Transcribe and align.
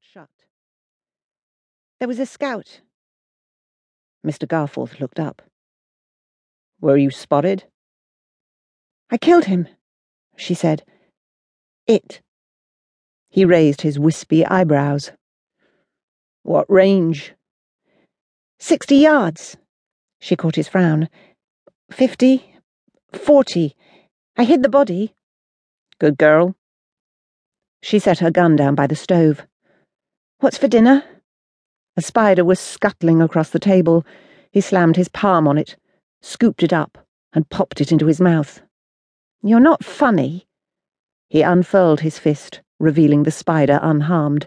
shut. 0.00 0.28
There 1.98 2.08
was 2.08 2.18
a 2.18 2.26
scout. 2.26 2.80
Mr. 4.26 4.46
Garforth 4.46 5.00
looked 5.00 5.20
up. 5.20 5.42
Were 6.80 6.96
you 6.96 7.10
spotted? 7.10 7.64
I 9.10 9.16
killed 9.16 9.46
him, 9.46 9.68
she 10.36 10.54
said. 10.54 10.84
It. 11.86 12.20
He 13.30 13.44
raised 13.44 13.82
his 13.82 13.98
wispy 13.98 14.44
eyebrows. 14.46 15.12
What 16.42 16.70
range? 16.70 17.34
Sixty 18.58 18.96
yards. 18.96 19.56
She 20.20 20.36
caught 20.36 20.56
his 20.56 20.68
frown. 20.68 21.08
Fifty. 21.90 22.54
Forty. 23.12 23.74
I 24.36 24.44
hid 24.44 24.62
the 24.62 24.68
body. 24.68 25.14
Good 25.98 26.18
girl. 26.18 26.54
She 27.82 27.98
set 27.98 28.18
her 28.18 28.30
gun 28.30 28.56
down 28.56 28.74
by 28.74 28.86
the 28.86 28.96
stove. 28.96 29.46
What's 30.40 30.56
for 30.56 30.68
dinner? 30.68 31.02
A 31.96 32.00
spider 32.00 32.44
was 32.44 32.60
scuttling 32.60 33.20
across 33.20 33.50
the 33.50 33.58
table. 33.58 34.06
He 34.52 34.60
slammed 34.60 34.94
his 34.94 35.08
palm 35.08 35.48
on 35.48 35.58
it, 35.58 35.74
scooped 36.22 36.62
it 36.62 36.72
up, 36.72 36.96
and 37.32 37.48
popped 37.48 37.80
it 37.80 37.90
into 37.90 38.06
his 38.06 38.20
mouth. 38.20 38.62
You're 39.42 39.58
not 39.58 39.84
funny. 39.84 40.46
He 41.28 41.42
unfurled 41.42 42.02
his 42.02 42.20
fist, 42.20 42.60
revealing 42.78 43.24
the 43.24 43.32
spider 43.32 43.80
unharmed. 43.82 44.46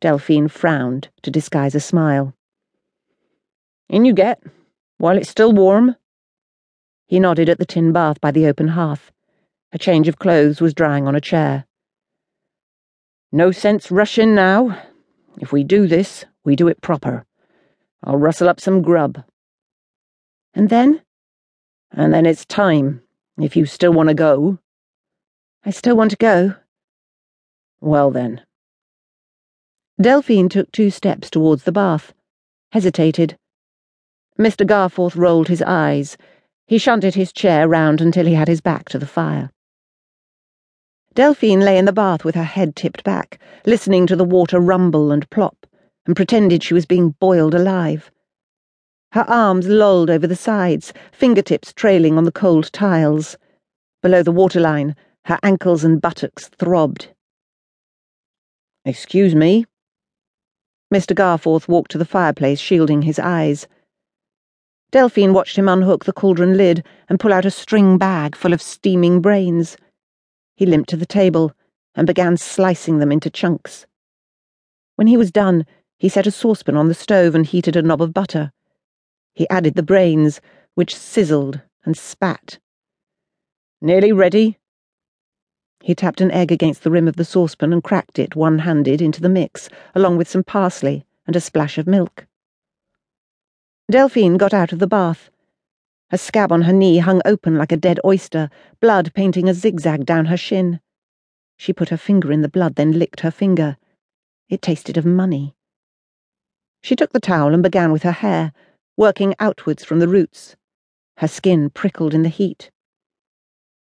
Delphine 0.00 0.46
frowned 0.46 1.08
to 1.22 1.32
disguise 1.32 1.74
a 1.74 1.80
smile. 1.80 2.32
In 3.88 4.04
you 4.04 4.12
get, 4.12 4.40
while 4.98 5.16
it's 5.16 5.30
still 5.30 5.52
warm. 5.52 5.96
He 7.08 7.18
nodded 7.18 7.48
at 7.48 7.58
the 7.58 7.66
tin 7.66 7.90
bath 7.90 8.20
by 8.20 8.30
the 8.30 8.46
open 8.46 8.68
hearth. 8.68 9.10
A 9.72 9.78
change 9.78 10.06
of 10.06 10.20
clothes 10.20 10.60
was 10.60 10.74
drying 10.74 11.08
on 11.08 11.16
a 11.16 11.20
chair. 11.20 11.66
No 13.32 13.50
sense 13.50 13.90
rushing 13.90 14.36
now. 14.36 14.80
If 15.40 15.52
we 15.52 15.64
do 15.64 15.86
this, 15.86 16.24
we 16.44 16.56
do 16.56 16.68
it 16.68 16.80
proper. 16.80 17.24
I'll 18.02 18.16
rustle 18.16 18.48
up 18.48 18.60
some 18.60 18.82
grub. 18.82 19.24
And 20.54 20.68
then? 20.68 21.02
And 21.92 22.12
then 22.12 22.26
it's 22.26 22.44
time, 22.44 23.02
if 23.38 23.56
you 23.56 23.66
still 23.66 23.92
want 23.92 24.08
to 24.08 24.14
go. 24.14 24.58
I 25.64 25.70
still 25.70 25.96
want 25.96 26.10
to 26.10 26.16
go. 26.16 26.54
Well 27.80 28.10
then. 28.10 28.42
Delphine 30.00 30.48
took 30.48 30.70
two 30.72 30.90
steps 30.90 31.30
towards 31.30 31.64
the 31.64 31.72
bath, 31.72 32.12
hesitated. 32.72 33.36
Mr. 34.38 34.66
Garforth 34.66 35.16
rolled 35.16 35.48
his 35.48 35.62
eyes. 35.62 36.16
He 36.66 36.78
shunted 36.78 37.14
his 37.14 37.32
chair 37.32 37.68
round 37.68 38.00
until 38.00 38.26
he 38.26 38.34
had 38.34 38.48
his 38.48 38.60
back 38.60 38.88
to 38.90 38.98
the 38.98 39.06
fire. 39.06 39.50
Delphine 41.18 41.62
lay 41.62 41.76
in 41.78 41.84
the 41.84 41.92
bath 41.92 42.24
with 42.24 42.36
her 42.36 42.44
head 42.44 42.76
tipped 42.76 43.02
back, 43.02 43.40
listening 43.66 44.06
to 44.06 44.14
the 44.14 44.22
water 44.22 44.60
rumble 44.60 45.10
and 45.10 45.28
plop, 45.30 45.66
and 46.06 46.14
pretended 46.14 46.62
she 46.62 46.74
was 46.74 46.86
being 46.86 47.16
boiled 47.18 47.56
alive. 47.56 48.12
Her 49.10 49.24
arms 49.28 49.66
lolled 49.66 50.10
over 50.10 50.28
the 50.28 50.36
sides, 50.36 50.92
fingertips 51.10 51.72
trailing 51.72 52.16
on 52.16 52.22
the 52.22 52.30
cold 52.30 52.72
tiles. 52.72 53.36
Below 54.00 54.22
the 54.22 54.30
waterline, 54.30 54.94
her 55.24 55.40
ankles 55.42 55.82
and 55.82 56.00
buttocks 56.00 56.46
throbbed. 56.56 57.08
Excuse 58.84 59.34
me. 59.34 59.66
Mr. 60.94 61.16
Garforth 61.16 61.66
walked 61.66 61.90
to 61.90 61.98
the 61.98 62.04
fireplace, 62.04 62.60
shielding 62.60 63.02
his 63.02 63.18
eyes. 63.18 63.66
Delphine 64.92 65.34
watched 65.34 65.58
him 65.58 65.68
unhook 65.68 66.04
the 66.04 66.12
cauldron 66.12 66.56
lid 66.56 66.86
and 67.08 67.18
pull 67.18 67.32
out 67.32 67.44
a 67.44 67.50
string 67.50 67.98
bag 67.98 68.36
full 68.36 68.52
of 68.52 68.62
steaming 68.62 69.20
brains. 69.20 69.76
He 70.58 70.66
limped 70.66 70.90
to 70.90 70.96
the 70.96 71.06
table 71.06 71.52
and 71.94 72.04
began 72.04 72.36
slicing 72.36 72.98
them 72.98 73.12
into 73.12 73.30
chunks. 73.30 73.86
When 74.96 75.06
he 75.06 75.16
was 75.16 75.30
done, 75.30 75.64
he 76.00 76.08
set 76.08 76.26
a 76.26 76.32
saucepan 76.32 76.76
on 76.76 76.88
the 76.88 76.94
stove 76.94 77.36
and 77.36 77.46
heated 77.46 77.76
a 77.76 77.82
knob 77.82 78.02
of 78.02 78.12
butter. 78.12 78.50
He 79.36 79.48
added 79.50 79.76
the 79.76 79.84
brains, 79.84 80.40
which 80.74 80.96
sizzled 80.96 81.60
and 81.84 81.96
spat. 81.96 82.58
Nearly 83.80 84.10
ready? 84.10 84.58
He 85.80 85.94
tapped 85.94 86.20
an 86.20 86.32
egg 86.32 86.50
against 86.50 86.82
the 86.82 86.90
rim 86.90 87.06
of 87.06 87.14
the 87.14 87.24
saucepan 87.24 87.72
and 87.72 87.84
cracked 87.84 88.18
it 88.18 88.34
one-handed 88.34 89.00
into 89.00 89.20
the 89.20 89.28
mix, 89.28 89.68
along 89.94 90.16
with 90.16 90.28
some 90.28 90.42
parsley 90.42 91.06
and 91.24 91.36
a 91.36 91.40
splash 91.40 91.78
of 91.78 91.86
milk. 91.86 92.26
Delphine 93.88 94.36
got 94.36 94.52
out 94.52 94.72
of 94.72 94.80
the 94.80 94.88
bath. 94.88 95.30
A 96.10 96.16
scab 96.16 96.50
on 96.50 96.62
her 96.62 96.72
knee 96.72 96.98
hung 96.98 97.20
open 97.26 97.56
like 97.56 97.70
a 97.70 97.76
dead 97.76 98.00
oyster, 98.02 98.48
blood 98.80 99.12
painting 99.12 99.46
a 99.46 99.52
zigzag 99.52 100.06
down 100.06 100.26
her 100.26 100.38
shin. 100.38 100.80
She 101.58 101.74
put 101.74 101.90
her 101.90 101.98
finger 101.98 102.32
in 102.32 102.40
the 102.40 102.48
blood, 102.48 102.76
then 102.76 102.92
licked 102.92 103.20
her 103.20 103.30
finger. 103.30 103.76
It 104.48 104.62
tasted 104.62 104.96
of 104.96 105.04
money. 105.04 105.54
She 106.82 106.96
took 106.96 107.12
the 107.12 107.20
towel 107.20 107.52
and 107.52 107.62
began 107.62 107.92
with 107.92 108.04
her 108.04 108.12
hair, 108.12 108.52
working 108.96 109.34
outwards 109.38 109.84
from 109.84 109.98
the 109.98 110.08
roots. 110.08 110.56
Her 111.18 111.28
skin 111.28 111.68
prickled 111.68 112.14
in 112.14 112.22
the 112.22 112.30
heat. 112.30 112.70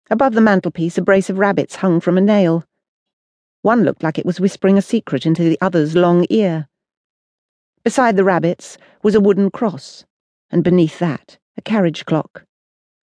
Above 0.09 0.35
the 0.35 0.41
mantelpiece, 0.41 0.99
a 0.99 1.03
brace 1.03 1.29
of 1.29 1.39
rabbits 1.39 1.77
hung 1.77 1.99
from 1.99 2.17
a 2.17 2.21
nail. 2.21 2.65
One 3.63 3.83
looked 3.83 4.05
like 4.05 4.19
it 4.19 4.27
was 4.27 4.39
whispering 4.39 4.79
a 4.79 4.83
secret 4.83 5.27
into 5.27 5.43
the 5.43 5.59
other's 5.61 5.97
long 5.97 6.27
ear. 6.31 6.69
Beside 7.83 8.15
the 8.17 8.25
rabbits 8.25 8.79
was 9.03 9.17
a 9.17 9.21
wooden 9.21 9.51
cross, 9.51 10.05
and 10.51 10.63
beneath 10.63 11.01
that, 11.01 11.39
a 11.57 11.63
carriage 11.63 12.05
clock. 12.05 12.45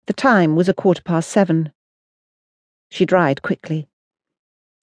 The 0.07 0.13
time 0.13 0.57
was 0.57 0.69
a 0.69 0.75
quarter 0.75 1.03
past 1.03 1.31
seven. 1.31 1.73
She 2.91 3.07
dried 3.07 3.43
quickly. 3.43 3.89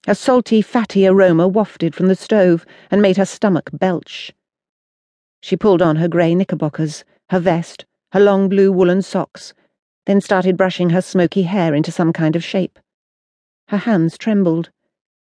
A 0.06 0.14
salty, 0.14 0.62
fatty 0.62 1.06
aroma 1.06 1.46
wafted 1.46 1.94
from 1.94 2.08
the 2.08 2.16
stove 2.16 2.66
and 2.90 3.00
made 3.00 3.16
her 3.18 3.24
stomach 3.24 3.70
belch. 3.72 4.32
She 5.40 5.56
pulled 5.56 5.82
on 5.82 5.96
her 5.96 6.08
grey 6.08 6.34
knickerbockers, 6.34 7.04
her 7.30 7.38
vest, 7.38 7.84
her 8.12 8.20
long 8.20 8.48
blue 8.48 8.72
woolen 8.72 9.02
socks, 9.02 9.54
then 10.06 10.20
started 10.20 10.56
brushing 10.56 10.90
her 10.90 11.02
smoky 11.02 11.42
hair 11.42 11.74
into 11.74 11.92
some 11.92 12.12
kind 12.12 12.34
of 12.34 12.44
shape. 12.44 12.78
Her 13.68 13.78
hands 13.78 14.18
trembled. 14.18 14.70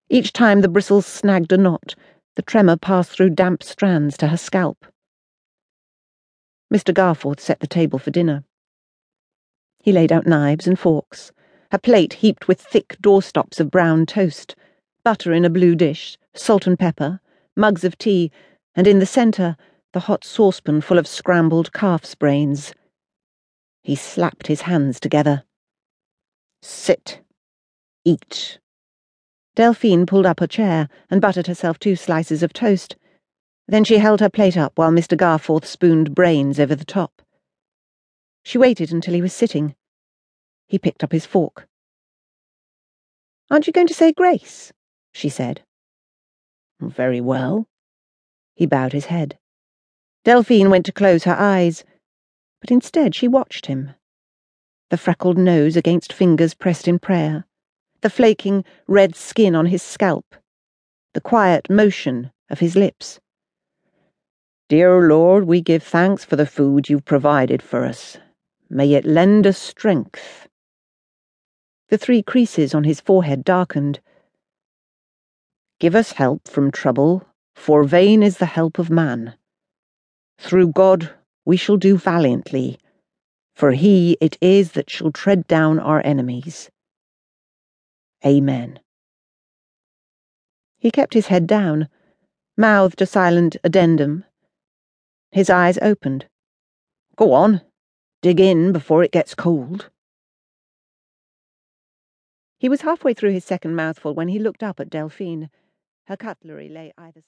Each 0.10 0.32
time 0.32 0.62
the 0.62 0.70
bristles 0.70 1.06
snagged 1.06 1.52
a 1.52 1.58
knot, 1.58 1.96
the 2.36 2.42
tremor 2.42 2.78
passed 2.78 3.12
through 3.12 3.32
damp 3.32 3.64
strands 3.64 4.18
to 4.18 4.28
her 4.30 4.38
scalp. 4.38 4.86
Mr. 6.72 6.94
Garforth 6.94 7.40
set 7.40 7.60
the 7.60 7.68
table 7.68 8.00
for 8.00 8.12
dinner. 8.12 8.44
He 9.84 9.92
laid 9.92 10.12
out 10.12 10.26
knives 10.26 10.68
and 10.68 10.80
forks, 10.80 11.32
a 11.72 11.80
plate 11.80 12.14
heaped 12.14 12.48
with 12.48 12.62
thick 12.62 12.98
doorstops 13.02 13.60
of 13.60 13.72
brown 13.72 14.06
toast, 14.06 14.56
butter 15.04 15.34
in 15.34 15.44
a 15.44 15.50
blue 15.50 15.76
dish, 15.76 16.18
salt 16.34 16.68
and 16.68 16.78
pepper, 16.80 17.20
mugs 17.56 17.84
of 17.84 17.98
tea, 17.98 18.32
and 18.76 18.88
in 18.88 19.00
the 19.00 19.06
centre, 19.06 19.58
the 19.94 20.02
hot 20.02 20.24
saucepan 20.24 20.82
full 20.82 20.98
of 20.98 21.08
scrambled 21.08 21.74
calf's 21.74 22.16
brains. 22.16 22.74
He 23.84 23.96
slapped 23.96 24.48
his 24.48 24.62
hands 24.62 25.00
together. 25.00 25.44
Sit. 26.62 27.22
Eat. 28.06 28.60
Delphine 29.56 30.06
pulled 30.06 30.26
up 30.26 30.40
a 30.40 30.48
chair 30.48 30.88
and 31.10 31.20
buttered 31.20 31.48
herself 31.48 31.80
two 31.80 31.96
slices 31.96 32.44
of 32.44 32.54
toast. 32.54 32.96
Then 33.72 33.86
she 33.86 34.00
held 34.00 34.20
her 34.20 34.30
plate 34.30 34.58
up 34.58 34.78
while 34.78 34.92
Mr. 34.92 35.16
Garforth 35.16 35.64
spooned 35.64 36.14
brains 36.14 36.60
over 36.60 36.76
the 36.76 36.84
top. 36.84 37.22
She 38.44 38.58
waited 38.58 38.92
until 38.92 39.14
he 39.14 39.22
was 39.22 39.32
sitting. 39.32 39.76
He 40.68 40.78
picked 40.78 41.06
up 41.06 41.14
his 41.14 41.26
fork. 41.26 41.70
Aren't 43.50 43.68
you 43.68 43.72
going 43.74 43.88
to 43.88 43.94
say 43.94 44.12
grace? 44.12 44.74
she 45.14 45.30
said. 45.30 45.64
Very 46.82 47.22
well. 47.22 47.66
He 48.56 48.66
bowed 48.66 48.92
his 48.92 49.06
head. 49.06 49.40
Delphine 50.26 50.70
went 50.70 50.86
to 50.88 50.92
close 50.92 51.24
her 51.24 51.38
eyes, 51.40 51.86
but 52.60 52.72
instead 52.72 53.16
she 53.16 53.30
watched 53.30 53.68
him. 53.68 53.92
The 54.90 54.98
freckled 54.98 55.38
nose 55.38 55.78
against 55.78 56.12
fingers 56.12 56.54
pressed 56.54 56.90
in 56.90 57.00
prayer, 57.00 57.46
the 58.02 58.10
flaking 58.10 58.66
red 58.86 59.16
skin 59.16 59.56
on 59.56 59.68
his 59.68 59.82
scalp, 59.82 60.36
the 61.14 61.22
quiet 61.22 61.70
motion 61.70 62.34
of 62.50 62.60
his 62.60 62.76
lips. 62.76 63.22
Dear 64.72 65.02
Lord, 65.10 65.48
we 65.48 65.60
give 65.60 65.84
thanks 65.84 66.24
for 66.24 66.38
the 66.38 66.46
food 66.46 66.88
you've 66.88 67.04
provided 67.04 67.62
for 67.62 67.84
us. 67.84 68.16
May 68.70 68.94
it 68.94 69.04
lend 69.04 69.46
us 69.46 69.58
strength. 69.58 70.48
The 71.90 71.98
three 71.98 72.24
creases 72.24 72.74
on 72.74 72.86
his 72.86 73.02
forehead 73.02 73.44
darkened. 73.44 74.00
Give 75.82 75.94
us 75.94 76.14
help 76.14 76.48
from 76.48 76.72
trouble, 76.72 77.28
for 77.54 77.84
vain 77.84 78.24
is 78.24 78.38
the 78.38 78.46
help 78.46 78.80
of 78.80 78.90
man. 78.90 79.34
Through 80.40 80.72
God 80.72 81.14
we 81.44 81.58
shall 81.58 81.76
do 81.76 81.98
valiantly, 81.98 82.80
for 83.54 83.74
he 83.74 84.16
it 84.22 84.38
is 84.40 84.72
that 84.72 84.90
shall 84.90 85.12
tread 85.12 85.48
down 85.48 85.80
our 85.80 86.02
enemies. 86.06 86.72
Amen. 88.26 88.80
He 90.80 90.92
kept 90.92 91.14
his 91.14 91.28
head 91.28 91.46
down, 91.46 91.90
mouthed 92.56 93.02
a 93.02 93.06
silent 93.06 93.58
addendum 93.66 94.24
his 95.32 95.50
eyes 95.50 95.78
opened. 95.82 96.28
Go 97.16 97.34
on. 97.34 97.62
Dig 98.22 98.40
in 98.40 98.72
before 98.72 99.04
it 99.04 99.12
gets 99.12 99.34
cold. 99.34 99.90
He 102.60 102.70
was 102.70 102.82
halfway 102.82 103.14
through 103.16 103.32
his 103.32 103.44
second 103.44 103.76
mouthful 103.76 104.14
when 104.14 104.28
he 104.28 104.38
looked 104.38 104.62
up 104.62 104.80
at 104.80 104.90
Delphine. 104.90 105.50
Her 106.06 106.16
cutlery 106.16 106.70
lay 106.70 106.94
either 106.98 107.14
side. 107.14 107.20